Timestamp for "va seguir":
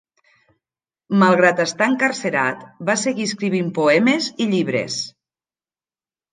2.91-3.29